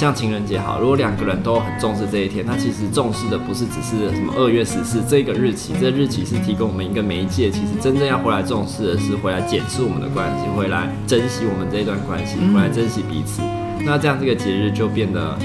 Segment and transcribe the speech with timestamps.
[0.00, 13.42] 像情人节好，如果两个人都很重视这一天，他其实重视的不是只是什么二月十四这个日期，这个日期是提供我们一个媒介，其实真正要回来重视的是回来检视我们的关系，回来珍惜我们这一段关系，回来珍惜彼此。
[13.84, 15.38] 那这样这个节日就变得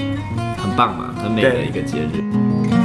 [0.56, 2.75] 很棒嘛，很美的一个节日。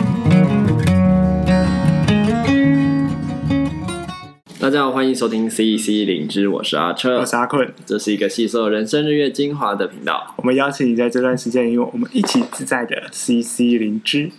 [4.61, 10.35] 大家好，欢迎收听 CC 灵知，我是阿车，我是阿坤，这是一个吸收人生日月精华的频道。
[10.37, 14.29] 我们邀请你在这段时间，与我们一起自在的 CC 灵知。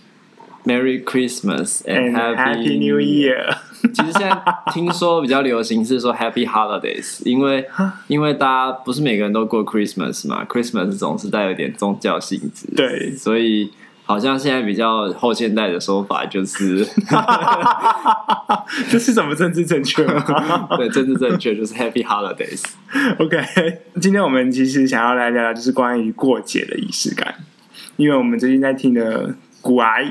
[0.63, 3.53] Merry Christmas and, and Happy New Year。
[3.93, 7.65] 其实现在听说比较流行是说 Happy Holidays，因为
[8.07, 13.71] 因为大家不是每个人都过 Christmas 嘛，Christmas 总是带有点宗教性质，对，所以。
[14.05, 16.85] 好像现在比较后现代的说法就是，
[18.91, 20.67] 这是什么政治正确吗？
[20.77, 22.63] 对，政治正确就是 Happy Holidays。
[23.17, 23.39] OK，
[24.01, 27.33] 今天我们其实想要来聊聊，就是关于过节的仪式感，
[27.95, 30.05] 因为我们最近在听的古癌，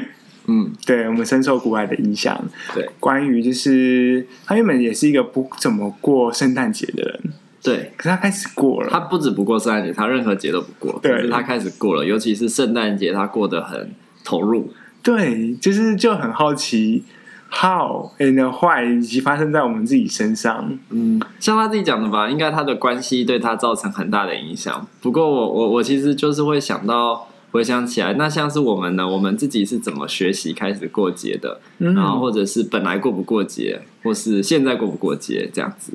[0.47, 2.43] 嗯，对，我们深受古癌的影响，
[2.75, 7.21] 对，关于就是他原本也是一个不怎么过圣诞节的人。
[7.63, 8.89] 对，可是他开始过了。
[8.91, 10.99] 他不止不过圣诞节，他任何节都不过。
[11.01, 14.73] 对，可是他开始过了，尤其是圣诞节，他过得很投入。
[15.03, 17.05] 对，就是就很好奇
[17.51, 20.77] ，how and why 以及发生在我们自己身上。
[20.91, 24.87] 嗯，像他自己讲的吧，应该他的关系对他造成很大的影响。
[25.01, 31.61] 不过我我我其实就是会想到回想起来，那像是我们呢，我们自己是怎么学习开始过节的？
[31.79, 35.93] 嗯，然后或者是本来过不过节，或是现在过不过节这样子。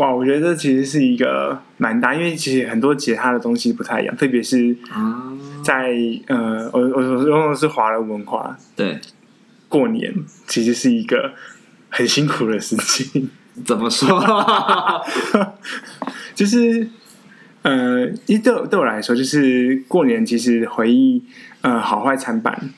[0.00, 4.74] 哇，我觉得这其实是一个蛮大，因为其实很多节它的东西不太一样，特别是
[5.62, 5.90] 在
[6.26, 8.98] 呃，我我我用的是华人文化，对，
[9.68, 10.14] 过年
[10.46, 11.34] 其实是一个
[11.90, 13.28] 很辛苦的事情。
[13.66, 14.24] 怎么说？
[16.34, 16.88] 就是
[17.60, 21.22] 呃，一对对我来说，就是过年其实回忆
[21.60, 22.70] 呃好坏参半。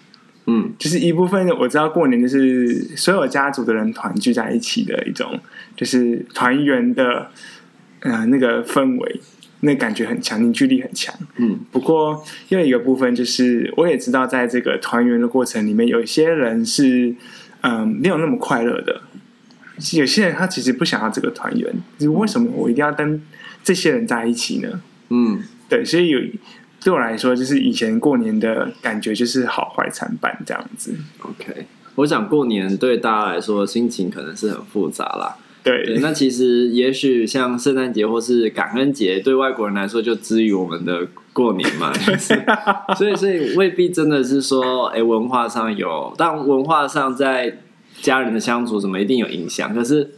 [0.47, 5.39] 嗯，就是一部分我知道过年就是所有家族的人团聚在一起的一种，
[5.77, 7.31] 就是团圆的，
[8.01, 9.21] 呃，那个氛围，
[9.61, 11.15] 那感觉很强，凝聚力很强。
[11.37, 17.15] 嗯，不过又有一个部分就是，我也知道在这个团圆的过程里面，有些人是
[17.61, 19.03] 嗯、呃、没有那么快乐的，
[19.93, 23.23] 有些人他其实不想要这个团圆，就是为什么我一定要跟
[23.63, 24.81] 这些人在一起呢？
[25.11, 26.19] 嗯，对，所以有。
[26.85, 30.95] 对我来说，就是以前过年的感觉，就是好坏参半这样子。
[31.21, 35.37] OK，我想过年对大家来说心情可能是很复杂啦。
[35.63, 41.93] 对，对，那其实也许像圣诞节或是感恩节，对外国人来说就之于我们的过年嘛。
[42.99, 47.59] 所以，所以未必真的是说，哎，文化上有，但文化上在
[48.01, 49.73] 家人的相处怎么一定有影响。
[49.73, 50.15] 可是，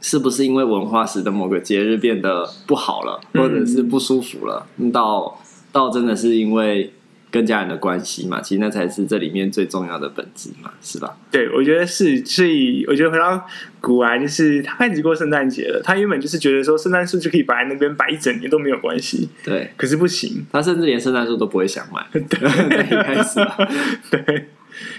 [0.00, 4.66] 是不是因为文化使得某个节日变得不好了，或者是不舒服了？
[4.78, 5.38] 嗯，到
[5.78, 6.92] 倒真的是因为
[7.30, 11.16] 跟家人的关系嘛，其实那才是这里面最重要的本质嘛，是吧？
[11.30, 13.46] 对，我觉得是，所以我觉得回到
[13.80, 15.80] 古来，就是他开始过圣诞节了。
[15.84, 19.28] 他原本就是觉得说，圣诞树就可以摆在那边摆一整年都没有关系。
[19.44, 22.04] 对，可是不行，他甚至连圣诞树都不会想买。
[22.10, 23.38] 对，一开始，
[24.10, 24.48] 对。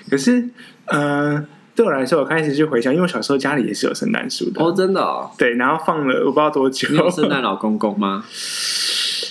[0.09, 0.47] 可是，
[0.85, 5.31] 呃，对我来说，我开始去回想，因为我小时候家里也是有圣诞树的哦，真的哦。
[5.35, 6.88] 对，然后放了我不知道多久。
[6.91, 8.23] 你有圣诞老公公吗？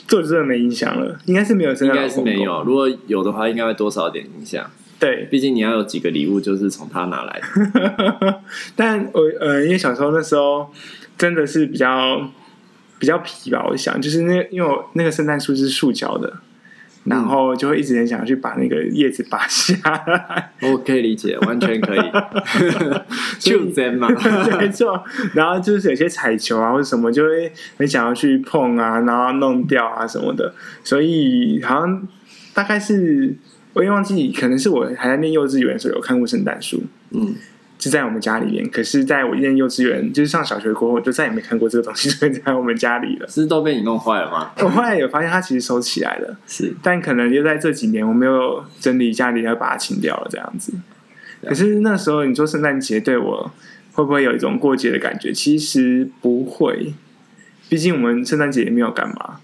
[0.08, 2.64] 这真的没影响了，应该是没有，应该是没有。
[2.64, 4.68] 如果有的话，应该会多少点影响。
[4.98, 8.40] 对，毕竟你要有几个礼物，就是从他拿来的。
[8.74, 10.72] 但我呃，因为小时候那时候
[11.16, 12.28] 真的是比较
[12.98, 16.32] 比较皮吧，我想就是那因为我那个圣诞树是塑胶的。
[17.08, 19.74] 然后就会一直很想要去把那个叶子拔下
[20.06, 22.00] 来，我 可以理解，完全可以，
[23.38, 24.08] 就这样嘛，
[24.58, 25.02] 没错。
[25.34, 30.52] 然后就是有些彩球啊或者什么，就会很想要去碰啊，然后弄掉啊什么的。
[30.84, 32.06] 所以好像
[32.54, 33.34] 大概是
[33.72, 37.34] 我也忘记，可能是我还在念幼稚园的时候有看过圣诞树，嗯。
[37.78, 43.28] 是在我们家里面，可是在我念幼稚园，就是上小学过后，就再也没看过这个东西 出现在我们家里了。
[43.28, 44.50] 是都被你弄坏了吗？
[44.58, 50.72] 我后来有发现它其实收起来了，是，但可能就在这几年我没有整理家里，要把它清掉了这样子。
[51.44, 53.50] 可是那时候你说圣诞节对我
[53.92, 55.32] 会不会有一种过节的感觉？
[55.32, 56.92] 其实不会，
[57.68, 59.38] 毕竟我们圣诞节也没有干嘛。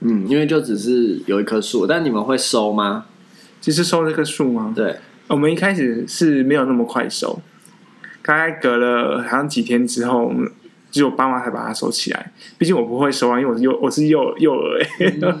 [0.00, 3.04] 嗯，因为就只是有一棵树，但你们会收吗？
[3.60, 4.72] 就是收这棵树吗？
[4.74, 4.96] 对，
[5.26, 7.42] 我们一开始是没有那么快收。
[8.28, 10.30] 大概隔了好像几天之后，
[10.90, 12.30] 就我爸妈才把它收起来。
[12.58, 14.86] 毕竟我不会收啊，因为我是幼我是幼幼儿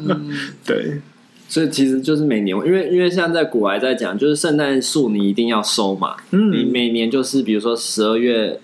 [0.64, 0.98] 对，
[1.46, 6.16] 所以其实就是每年，因为因为像在古来在讲，就是圣诞树你一定要收嘛。
[6.30, 8.58] 嗯，你每年就是比如说十二月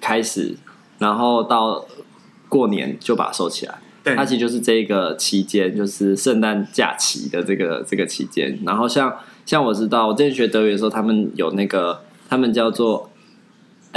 [0.00, 0.56] 开始，
[0.98, 1.86] 然后到
[2.48, 3.76] 过年就把它收起来。
[4.02, 8.58] 对它其实就是这个期间，就是圣诞假期的这个这个期间。
[8.66, 13.08] 然后像像我知道，我之前学德语的时候，他们有那个，他们叫做。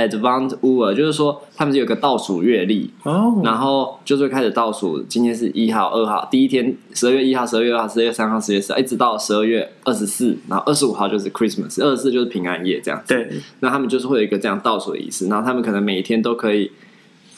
[0.09, 2.91] Advanced Uhr 就是说，他们是有个倒数月历。
[3.03, 13.13] 哦，然后就是开始倒数，今天是一号、二号，第一天十二月一号、十二月二号、十二月三号、十月四号，一直到十二月二十四，然后二十五号就是 Christmas，二十四就是平安夜这样子。
[13.13, 16.71] 对，那他们就是会有一个这样倒数的仪式，然后他们可能每一天都可以，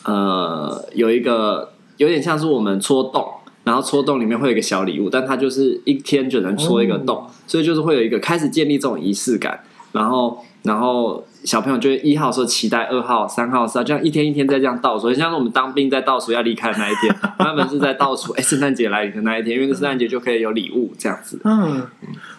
[0.05, 3.25] 呃，有一个有点像是我们戳洞，
[3.63, 9.59] 然后戳洞里面会有一个小礼物，但它就是一天就能戳一个洞，哦、所以就是会有一个开始建立这种仪式感，
[9.91, 11.25] 然后，然后。
[11.43, 21.37] 小朋友就一号说期待二号、三号、四号，这样一天一天在这样倒数，像是我们当兵在倒数要离开的那一天，他们是在倒数哎，圣诞节来临的那一天，因为圣诞节就可以有礼物这样子。
[21.43, 21.85] 嗯，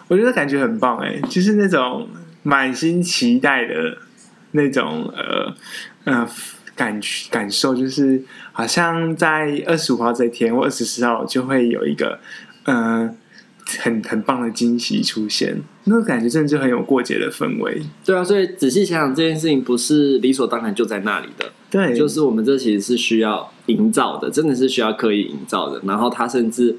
[0.07, 2.07] 我觉得感觉很棒哎，就是那种
[2.41, 3.95] 满心期待的
[4.53, 5.53] 那种呃
[6.05, 6.27] 呃
[6.75, 6.99] 感
[7.29, 8.23] 感受，就是
[8.53, 12.19] 好像在二十五号这一天或二十四号就会有一个
[12.63, 13.07] 嗯。
[13.07, 13.15] 呃
[13.79, 17.81] 很很棒的惊喜出现，那个感觉真的就很有过节的氛围。
[18.05, 21.51] 对啊，所以仔细想想，这件事情不是理所当然就在那里的。
[21.71, 25.81] 对，就是我们这其实是需要营造的，真的是需要刻意营造的。
[25.85, 26.75] 然后它甚至。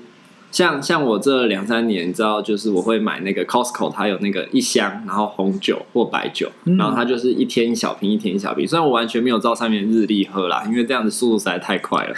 [0.56, 8.66] 像像我这两三年，你知道，就是我会买那个 Costco，它有那个一箱，然后红酒或白酒，然后它就是一天一小瓶，一天一小瓶。
[8.66, 12.14] 虽然我完全没有照上面日历喝啦，因为这样的速度实在太快了。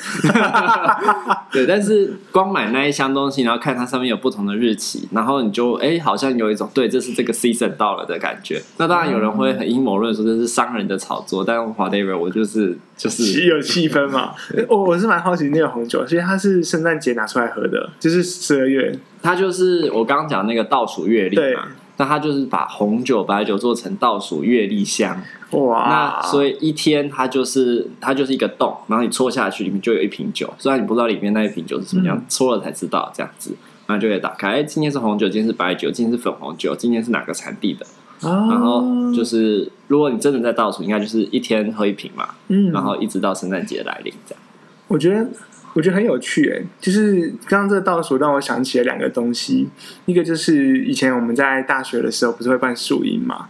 [1.50, 8.62] 对，但是光买那一箱东西，然后看它上面有不同的日期，然后你就哎、欸，好像有一种对，这是这个 season 到了的感觉。
[8.76, 14.34] 那当然有人会很阴谋论说这是商人的炒作，但 whatever，我就是就是有气氛嘛。
[14.68, 18.18] 我我是蛮好奇那个红酒，所以它是圣诞节拿出来喝的，就是。
[18.48, 21.68] 十二月，它就是我刚刚讲那个倒数月历嘛，
[21.98, 25.22] 那它就是把红酒、白酒做成倒数月历箱，
[25.52, 25.88] 哇！
[25.88, 30.52] 那所以一天它就是它就是一个洞，然后你戳下去，里面就有一瓶酒。
[30.58, 33.54] 虽然你不知道里面那一瓶酒是什么样，嗯、戳了才知道这样子，
[33.86, 34.48] 然后就可以打开。
[34.48, 37.84] 哎，今天是红酒，今天是白酒，今天是粉红酒，今天是哪个产地的？
[38.20, 44.42] 哦、然后就是如果你真的在倒数，应该就是一天喝一瓶嘛，嗯，然后一直到圣诞节来临这样。
[44.88, 45.26] 我觉得。
[45.74, 49.68] 我觉得很有趣诶，就是刚刚这个倒数让我想起了两个东西，
[50.06, 53.48] 一个就是以前我们在大学的时候不是会办树荫嘛，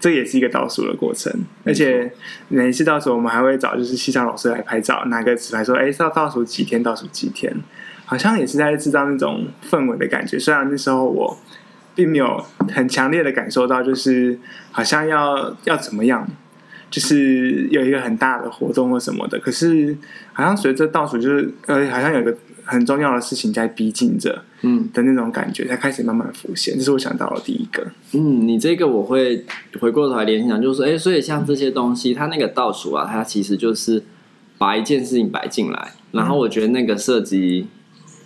[0.00, 1.30] 这也是一个倒数的过程，
[1.64, 2.10] 而且
[2.48, 7.54] 每一次倒数我们还会找就是西藏老师来拍照，拿个纸牌说，哎，要倒数几天，倒数几天，
[8.06, 10.38] 好像也是在制造那种氛围的感觉。
[10.38, 11.36] 虽然那时候我
[11.98, 12.40] 并没有
[12.72, 14.38] 很强烈的感受到，就是
[14.70, 16.24] 好像要要怎么样。
[16.90, 19.94] 就是有一个很大的活动或什么的，可是
[20.32, 22.34] 好像随着倒数，就是呃，好像有一个
[22.64, 26.78] 很重要的事情在逼近着，嗯的那种感觉，才开始慢慢浮现。
[26.78, 27.86] 这是我想到的第一个。
[28.14, 29.44] 嗯，你这个我会
[29.78, 34.02] 回过头来联想，就是说，哎，所以像这些东西，它那个倒数啊，它其实就是
[34.56, 37.66] 把一件事情摆进来，然后我觉得那个涉及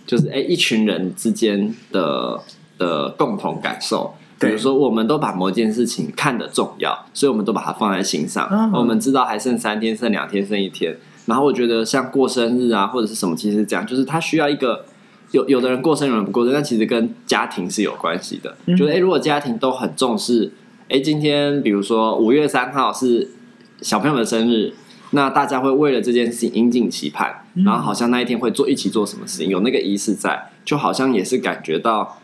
[0.05, 2.41] 就是哎一群人之间的
[2.77, 4.13] 的共同感受。
[4.39, 8.45] 比如说，我们都把某件事情看得重要，所以我们都把它放在心上。
[8.51, 10.97] 嗯、我们知道还剩三天，剩两天，剩一天。
[11.27, 14.83] 然后我觉得像过生日啊，或者是什么，其实这样就是他需要一个
[15.31, 18.53] 有有的人过生日，有人不过生日，但其实跟家庭是有关系的。
[18.65, 20.51] 嗯、觉得哎，如果家庭都很重视，
[20.89, 23.31] 哎，今天比如说五月三号是
[23.79, 24.73] 小朋友的生日，
[25.11, 32.17] 那大家会为了这件事情殷切期盼，然后好像那一天会做一起做什么事情，有那个仪式在，就好像也是感觉到。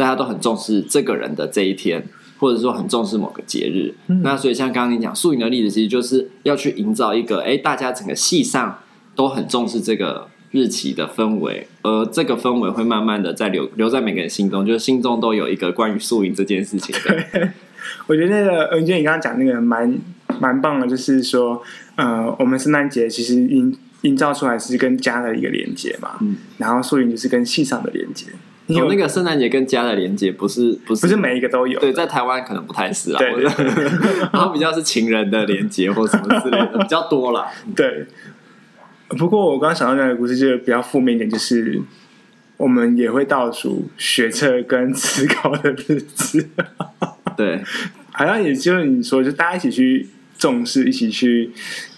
[0.00, 2.02] 大家都很重视这个人的这一天，
[2.38, 3.92] 或者说很重视某个节日。
[4.06, 8.78] 嗯、那所以像刚刚你讲素营的例子，其实就是要去营造一个，哎，大家整个系上
[9.14, 17.50] 都很重视这个日期的氛围，而这个氛围会慢慢的在留留在每个人心中，就是心中都有一个关于素营这件事情的。
[18.08, 19.98] 我觉得那个文娟，你刚刚讲那个蛮
[20.40, 21.62] 蛮棒的，就是说，
[21.96, 28.28] 呃，我们圣诞节其实营营造出来是跟家的一个连接嘛，嗯，然后宿营就是跟戏上的连接。
[28.74, 31.78] 有那个圣诞节跟家的连接，不是不是不是每一个都有。
[31.80, 33.18] 对，在台湾可能不太是啊。
[33.18, 33.84] 对，对，对，
[34.32, 37.46] 然后比较是情人的连接或什么之类的比较多了。
[37.76, 38.06] 对。
[39.18, 41.82] 不过我刚刚想到那个故事，就是比较负面一点，就是
[42.56, 46.48] 我们也会倒数学测跟 思考的日子。
[47.36, 47.60] 对，
[48.12, 50.06] 好像也就是你说，就大家一起去
[50.38, 51.50] 重视，一起去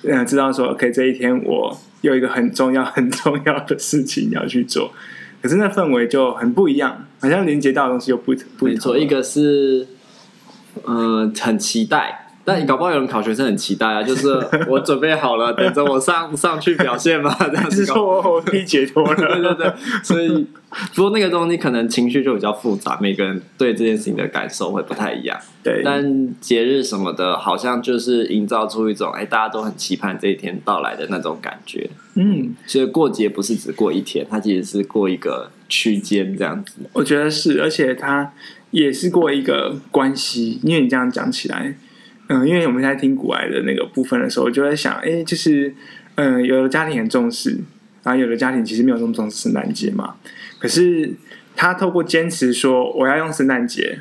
[0.04, 4.90] 嗯，知道说，OK，这一天我有一个很重要、很重要的事情要去做。
[5.42, 8.96] 可是那氛围就很不一样，好像连接到的东西又不不没错。
[8.96, 9.86] 一个是，
[10.84, 14.28] 呃，很期待，但你搞不好有人考学生很期待啊，就是
[14.68, 17.86] 我准备好了，等着我上上去表现吧， 这样子。
[17.86, 19.72] 说我我可以解脱了，对对对。
[20.02, 20.46] 所以，
[20.94, 25.38] 不过那个东西可能情绪就比较复杂，每个人对这件事情的感受会不太一样。
[25.62, 25.82] 对。
[25.84, 31.88] 但节日什么的，好像就是营造出一种哎，大家都很期盼这一天到来的那种感觉。
[32.14, 32.54] 嗯。
[32.66, 36.74] 所以过节不是只过一天，它其实是过一个区间这样子。
[36.92, 38.32] 我觉得是，而且它
[38.72, 41.76] 也是过一个关系，因为你这样讲起来。
[42.32, 45.74] 嗯，因为我们在听古癌的那个部分的时候，我就在想，哎，就是，
[46.14, 47.58] 嗯，有的家庭很重视，
[48.02, 50.14] 然后有的家庭其实没有那么重视圣诞节嘛。
[50.58, 51.12] 可是
[51.54, 53.98] 他透过坚持说我要用圣诞节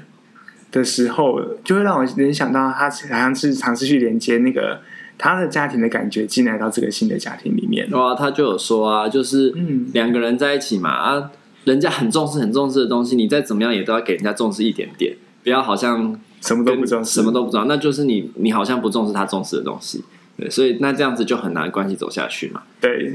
[0.71, 4.79] 的时候，就会让我联想到他好像是尝试去连接那个
[5.17, 7.91] 他的家庭的感觉进来到这个新的家庭里面。
[7.91, 11.31] 哇，他就有说啊，就是嗯，两个人在一起嘛，啊，
[11.65, 16.17] 人家很重视很重视的东西，你再怎么样也都要给人家重视一点点，不要好像。
[16.41, 20.03] 什么都不重视，什么都不知道，那就是你，你好像不重视他重视的东西，
[20.38, 22.63] 对，所以那这样子就很难关系走下去嘛。
[22.81, 23.13] 对，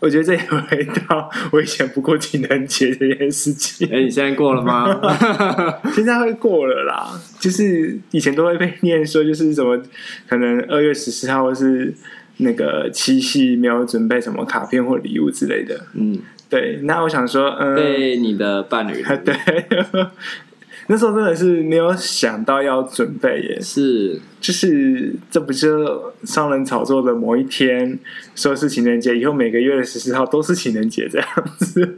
[0.00, 3.88] 我觉得这也回到我以前不过情人节这件事情。
[3.90, 5.00] 哎，你现在过了吗？
[5.94, 9.80] 现在会过了啦，就是以前都会被念说，就是什么
[10.28, 11.94] 可能二月十四号或是
[12.38, 15.86] 那个七夕没有准备什么卡片或礼物之类的。
[15.94, 16.18] 嗯，
[16.50, 16.80] 对。
[16.82, 19.34] 那我想说，嗯，对你的伴侣 对。
[20.88, 27.98] 那时候真的是没有想到要准备耶，是就是这不就商人炒作的某一天
[28.34, 31.28] 说是情人节，以后每个月的十四号都是情人节这样
[31.58, 31.96] 子。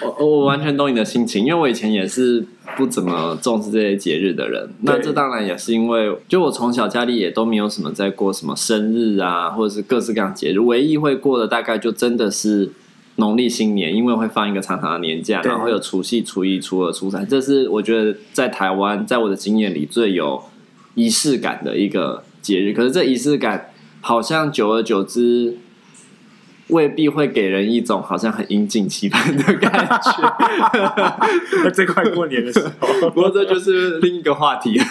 [0.00, 2.44] 我我完全懂你的心情，因为我以前也是
[2.76, 4.68] 不怎么重视这些节日的人。
[4.80, 12.70] 那这当然也是因为，就我从小家里也都没有什么在过什么生日啊，或者是各式各样节日，唯一会过的大概就真的是。
[13.16, 20.42] 农历新年，因为会放一个长长的年假，然后会有除夕、初一、初二、初三，这是我觉得在台湾，在我的经验里最有
[20.96, 22.72] 仪式感的一个节日。
[22.72, 25.56] 可是这仪式感好像久而久之，
[26.70, 31.70] 未必会给人一种好像很应景期盼的感觉。
[31.70, 34.84] 这快过年的时候， 不过这就是另一个话题了。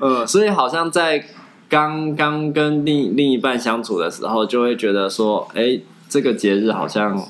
[0.00, 1.24] 呃，所以好像在
[1.68, 5.78] 刚刚跟另另一半相处的时候，就会觉得说，哎。
[6.12, 7.26] 这个节日好像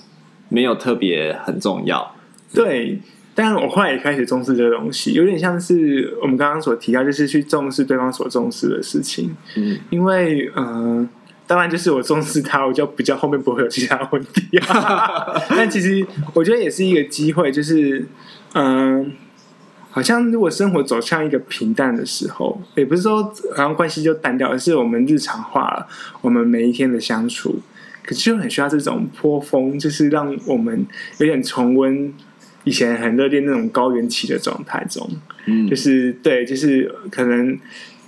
[0.48, 2.16] 没有特别很重要，
[2.52, 2.98] 对。
[3.32, 9.34] 但我后来也开始重视这个东西，有点像是我们刚刚所提到，就是去重视对方所重视的事情。
[9.56, 11.08] 嗯，因为嗯、呃，
[11.46, 14.48] 当然就是我重视他，我就比较后面不会有其他问题。
[15.48, 18.04] 但其实我觉得也是一个机会，就是
[18.54, 19.06] 嗯、呃，
[19.92, 23.22] 好像如果生活走向一个平淡的时候，也不是说
[23.54, 25.86] 好像关系就淡掉，而是我们日常化了
[26.20, 27.60] 我们每一天的相处。
[28.04, 30.86] 可是就很需要这种波峰，就是让我们
[31.18, 32.12] 有点重温
[32.64, 35.08] 以前很热恋那种高原期的状态中。
[35.46, 37.58] 嗯，就是对，就是可能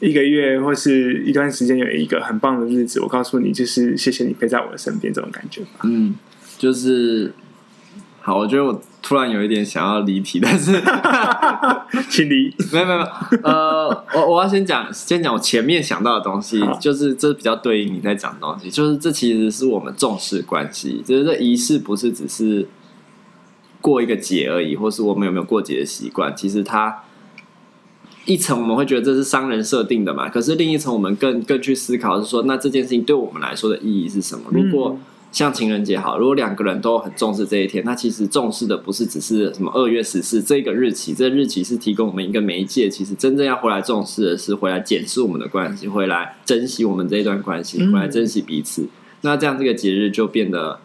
[0.00, 5.80] 一个月或是一段时间有一个很棒的日子，我告诉你，就是谢谢你陪在我的身边这种感觉吧。
[5.84, 6.14] 嗯，
[6.58, 7.32] 就是
[8.24, 8.80] 好，我觉得我。
[9.06, 10.82] 突然有一点想要离题，但是
[12.08, 13.06] 请离 没有没有，
[13.42, 22.66] 呃，我我要先讲先讲我前面想到的东西，就是这比较对应你在讲的东西，就是这其实是我们重视关系，就是这仪式不是只是
[23.82, 27.02] 过一个节而已，或是我们有没有过节的习惯，其实它
[28.24, 34.44] 一层我们会觉得这是商人设定的嘛，可是另一层我们更更去思考是说，那这件事情对我们来说的意义是什么？
[34.50, 35.00] 如果、嗯
[35.34, 42.88] 像情人节好，如果两个人都很重视这一天，那其实重视的不是只是什么二月十四这个日期，这个日期是提供我们一个媒介。
[42.88, 48.82] 其实真正要回来重视的是回来检视我们的关系，回来珍惜我们这一段关系，回来珍惜彼此。
[48.82, 48.88] 嗯、
[49.22, 50.78] 那这样这个节日就变得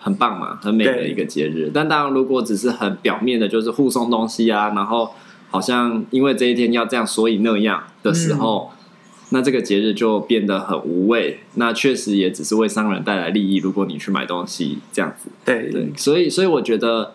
[0.00, 1.70] 很棒嘛，很美的一个节日。
[1.72, 5.10] 但当然，如果只是很表面的，就是互送东西啊，然后
[5.52, 8.72] 好像因为这一天要这样，所以那样的时候。
[8.72, 8.78] 嗯
[9.30, 13.56] 那这个节日就变得很无味，那确实也只是为商人带来利益。
[13.56, 17.14] 如果你去买东西这样子，对对，所以所以我觉得，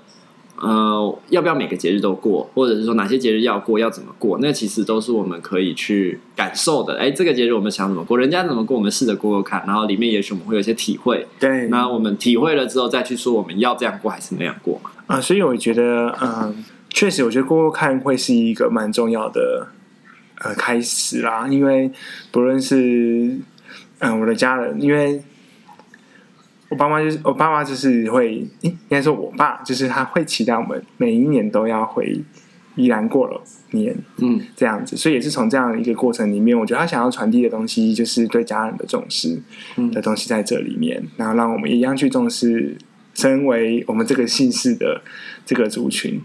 [0.57, 6.97] 呃，要不要每个节日都过，或者是说哪些节日要过，要怎么过，那其实都是我们可以去感受的。
[6.97, 11.25] 哎，这个节日我们想怎么过，人家怎么过，我们试着过过看，然后里面也许我们会有一些体会。
[11.39, 14.89] 对，那我们体会了之后，再去说我们要这样过还是那样过嘛？
[15.07, 16.55] 啊，所以我觉得，嗯、呃，
[16.89, 19.69] 确实，我觉得过过看会是一个蛮重要的。
[20.39, 21.91] 呃，开始啦，因为
[22.31, 22.75] 不论是
[23.99, 25.21] 嗯、呃、我的家人，因为
[26.69, 32.21] 我爸妈就是我爸妈就是会，应该说我爸就是他会期待我们每一年都要回
[32.75, 33.41] 宜兰过了
[33.71, 39.41] 年，嗯，这样子，所以也是从这样的一个过程里面，我觉得他想要传递的东西就是对家人的重视
[39.91, 42.77] 的东西在这里面，嗯、然后让我们一样去重视
[43.13, 45.01] 身为我们这个姓氏的
[45.45, 46.21] 这个族群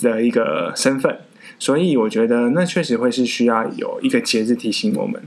[0.00, 1.18] 的一个身份。
[1.64, 5.18] 所以我觉得那确实会是需要有一个节日提醒我们，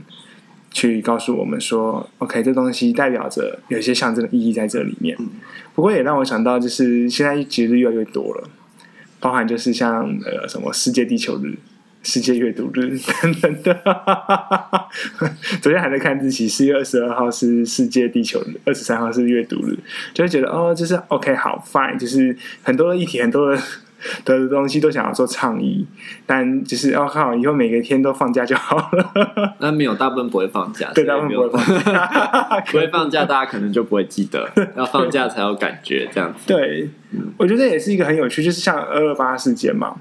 [0.70, 5.18] 去告诉我们说，OK，这东西代表着有一些象征的意义在这里面。
[5.74, 8.48] 不过也让我想到，就是现在节日越来越多了，
[9.18, 11.58] 包含就是像呃什么世界地球日。
[12.04, 13.74] 世界阅读日 等等的，
[15.60, 19.76] 昨天还在看日期，四月二十二号是世界地球日，二十三号是阅读日，
[20.14, 23.60] 就会觉得哦，就是 OK，好 fine，就是很多的议题，很多的
[24.24, 25.86] 的东西都想要做倡议，
[26.26, 29.12] 但就是要看、哦、以后每个天都放假就好了。
[29.60, 36.46] 那没有，大部分不会放假，对，大部分不会放假， 不会放假，大家可能就不会记得，要放假才有感觉，这样子。
[36.46, 36.88] 对，
[37.36, 39.96] 我觉得也是一个很有趣，就是像二二八事件嘛。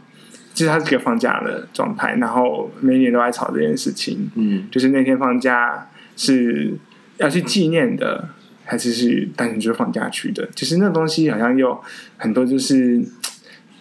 [0.54, 4.28] 其实它是一个放假的状态，然后每年都在吵这件事情。
[4.34, 6.74] 嗯，就是那天放假是
[7.18, 8.30] 要去纪念的，
[8.66, 10.50] 还是是单纯就是放假去的？
[10.56, 11.80] 其实那东西好像有
[12.18, 13.00] 很多，就是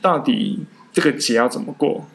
[0.06, 0.60] 到底
[0.92, 2.06] 这个节要怎么过？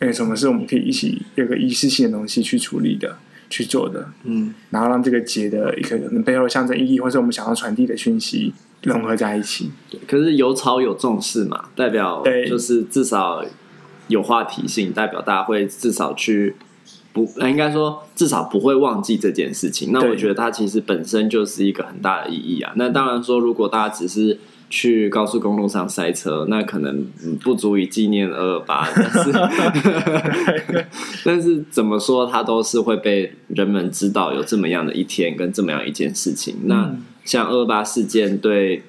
[0.00, 3.18] 有什么是我们可以一起有个仪式性的东西去处理的、
[3.50, 4.08] 去做的？
[4.24, 9.70] 嗯，然后让这个节的一个背后的象征意义，或是我们想要传递的讯息融合在一起。
[9.90, 13.44] 对，可是有吵有重视嘛，代表就是至少。
[14.08, 16.56] 有话题性，代表大家会至少去
[17.12, 19.90] 不，应该说至少不会忘记这件事情。
[19.92, 22.72] 那我觉得它其实本身就是一个很大的意义啊。
[22.76, 24.38] 那当然说，如果大家只是
[24.70, 27.04] 去高速公路上塞车，那可能
[27.42, 28.88] 不足以纪念二二八。
[28.94, 29.32] 但是，
[31.24, 36.54] 但是怎么说，它都是会被人们知道有这么样的一天跟这么样一件事情。
[36.64, 36.94] 那
[37.24, 38.82] 像二二八事件对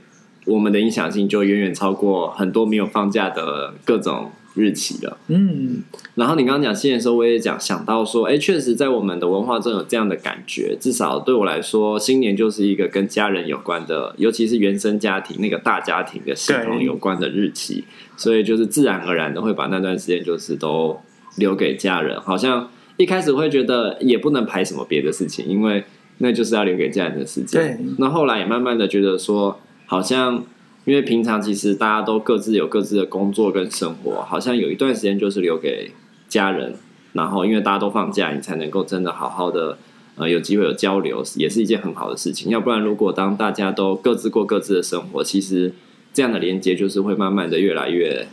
[0.45, 4.31] 我们的影响性，就远远超过很多没有放假的各种。
[4.59, 5.81] 日期了，嗯，
[6.15, 10.75] 然后你刚刚讲新年的时候，我也讲想到说，哎，确实在我们的文化中有这样的感觉。
[10.79, 17.85] 至少对我来说，新年就是一个跟家人有关的，尤其是原生家庭那个大家庭的系统有关的日期，
[18.17, 20.99] 所以就是自然而然的会把那段时间就是都
[21.37, 22.19] 留给家人。
[22.19, 25.83] 好像一开始会觉得也不能排什么别的事情，因为
[26.17, 27.61] 那就是要留给家人的时间。
[27.61, 30.43] 对，那后来也慢慢的觉得说，好像。
[30.85, 35.91] 因为平常其实大家都各自有各自的工作跟生活，好像有一段时间就是留给
[36.27, 36.73] 家人，
[37.13, 39.77] 然后因为大家都放假，你才能够真的好好的
[40.15, 42.49] 呃有机会有交流，也是一件很好的事情。
[42.49, 45.73] 要不然，如果当大家都各自过各自的生活，其实
[46.11, 48.27] 这样的连接就是会慢慢的越来越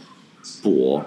[0.62, 1.03] 薄。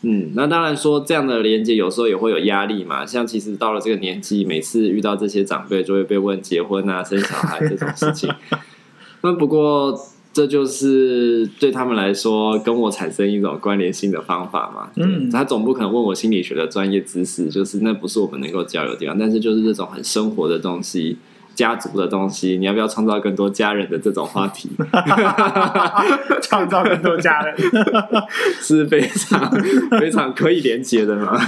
[0.00, 8.32] 嗯，那当然说这样的连接有时候也会有压力嘛，像其实到了这个年纪，每次遇到这些长辈就会被问结婚啊、生小孩这种事情。
[9.20, 10.00] 那不过。
[10.36, 14.90] 这就是对他们来说跟我产生一种关联性的方法嘛。
[14.96, 19.18] 嗯，他总不可能问我心理学的专业知识，就是那不是我们能够交流的地方。
[19.18, 21.16] 但是就是这种很生活的东西。
[21.56, 24.70] 家族的东西，你要不要创造更多家人的这种话题？
[26.42, 27.56] 创造更多家人
[28.60, 29.50] 是非常
[29.98, 31.40] 非常可以连接的嘛？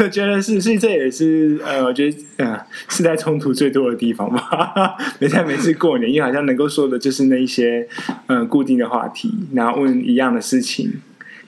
[0.00, 4.94] 我 觉得是，是这也是呃，我觉得呃，世代冲突最多的地方吧。
[5.20, 7.86] 每次每次过年，因为好像能够说的就是那一些
[8.26, 11.00] 呃固定的话题，然后问一样的事情。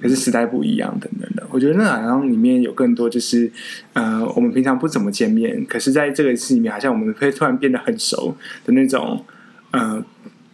[0.05, 3.51] 可是时代不一样，等等的，我觉得那好像里面有更多，就是
[3.95, 8.37] 呃，我们平常不怎么见面，可是在这个戏里面，好像我们会突然变得很熟
[8.67, 9.25] 的那种，
[9.71, 10.05] 呃，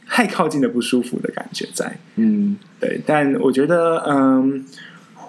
[0.07, 1.99] 太靠近的不舒服的感觉在。
[2.15, 3.01] 嗯，对。
[3.05, 4.65] 但我觉得，嗯、
[5.17, 5.23] 呃，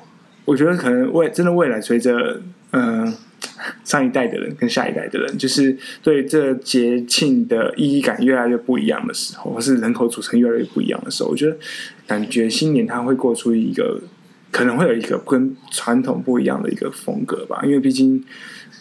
[0.45, 3.13] 我觉得可能未真的未来随着，嗯、呃。
[3.84, 11.55] 上一代的人跟下一代的人，就是对这节庆的意义感越来越不一样的时候，或是人口组成越来越不一样的时候，我觉得
[12.07, 14.01] 感觉新年它会过出一个
[14.51, 17.61] 可能会有一个跟传统不一样的一个风格吧。
[17.63, 18.23] 因为毕竟，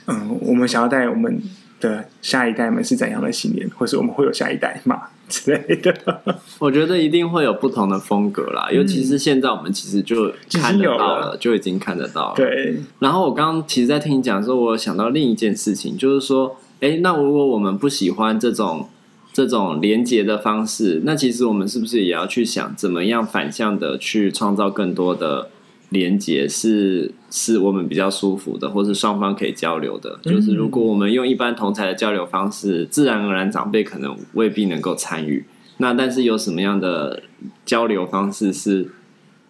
[0.06, 1.40] 嗯，我们想要带我们
[1.80, 5.02] 的下一代们是怎样的信念，或是我们会有下一代嘛？
[5.28, 6.20] 之类的，
[6.58, 8.68] 我觉得一定会有不同的风格啦。
[8.72, 12.34] 尤其是现在，我们其实就看得到了，就已经看得到了。
[12.34, 12.80] 对。
[12.98, 18.88] 然后我刚刚其实，在听你讲的时候，我想到另一件事情，就是说，哎，那如果我们不喜欢这种
[19.32, 25.48] 这种连接的方式，那其实我们是不是也要去想，怎么样反向的去创造更多的？
[25.90, 30.18] 连接是是我们比较舒服的，或是双方可以交流的。
[30.22, 35.44] 就是如果我们用一般同才的交流方式，自然而然长辈可能未必能够参与。
[35.78, 37.22] 那但是有什么样的
[37.64, 38.90] 交流方式是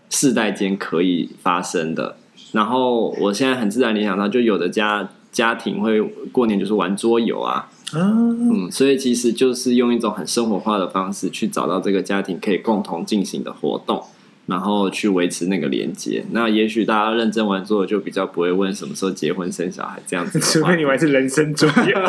[0.08, 2.16] 世代间可以发生的？
[2.52, 6.00] 然后我现在很自然联想到，就有的家家庭会
[6.32, 14.02] 过年就是玩桌游啊，嗯，所以其实就是用一种很生活化的方式去找到这个家庭可以共同进行的活动。
[14.50, 20.40] 然后去维持那个连接，那也许大家认真玩桌游，就比较不会问什么时候结婚生小孩这样子。
[20.40, 21.96] 除非你玩是人生桌游。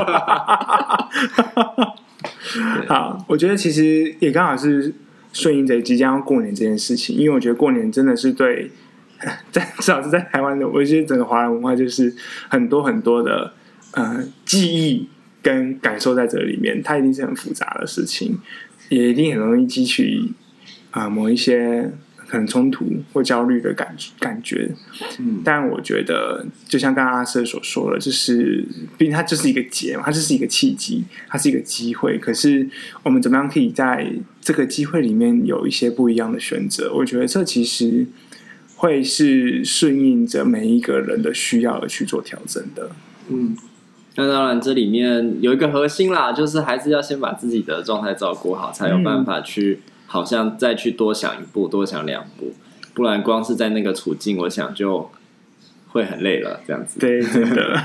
[2.89, 4.91] 好，我觉得其实也刚好是
[5.31, 8.71] 顺应着即将要过年这件事情，因为我觉得过年真的是对
[9.51, 12.11] 在至少是在台湾的，我觉得整个华人文化就是
[12.49, 13.53] 很多很多的
[13.91, 15.07] 呃记忆
[15.43, 18.39] 跟感受在这里面，它一定是很复杂的事情，
[18.89, 20.33] 也一定很容易激起
[20.89, 21.91] 啊、呃、某一些。
[22.31, 24.73] 很冲突或焦虑的感感觉，
[25.19, 28.65] 嗯，但我觉得就像刚刚阿瑟所说的，就是
[28.97, 32.17] 毕竟它就是一个节嘛，它就是一个契机，它是一个机会。
[32.17, 32.65] 可是
[33.03, 36.93] 我们怎么样可以在这个机会里面有一些不一样的选择？
[36.93, 38.07] 我觉得这其实
[38.77, 42.91] 会是顺应着每一个人的需要而去做调整的。
[43.27, 43.57] 嗯，
[44.15, 49.79] 那当然这里面有一个核心啦，就是还是要先把自己的状态照顾好，才有办法去。
[50.11, 52.53] 好像再去多想一步，多想两步，
[52.93, 55.09] 不然光是在那个处境，我想就
[55.87, 56.59] 会很累了。
[56.67, 57.81] 这样子，对，真的。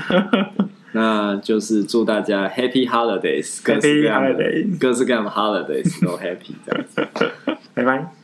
[0.91, 7.07] 那就是祝大家 Happy Holidays，各式各样的 Holiday，各式各样的 Holidays 都 Happy 这样子。
[7.73, 8.16] 拜拜。